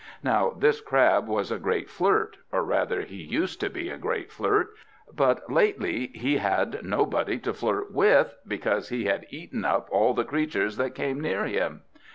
Now 0.23 0.55
this 0.57 0.81
Crab 0.81 1.27
was 1.27 1.51
a 1.51 1.59
great 1.59 1.87
flirt, 1.87 2.37
or 2.51 2.63
rather 2.63 3.01
he 3.03 3.17
used 3.17 3.59
to 3.59 3.69
be 3.69 3.91
a 3.91 3.99
great 3.99 4.31
flirt, 4.31 4.73
but 5.15 5.47
lately 5.47 6.07
he 6.15 6.37
had 6.37 6.83
nobody 6.83 7.37
to 7.37 7.53
flirt 7.53 7.93
with, 7.93 8.35
because 8.47 8.89
he 8.89 9.05
had 9.05 9.27
eaten 9.29 9.63
up 9.63 9.87
all 9.91 10.15
the 10.15 10.25
creatures 10.25 10.77
that 10.77 10.95
came 10.95 11.19
near 11.21 11.45
him. 11.45 11.83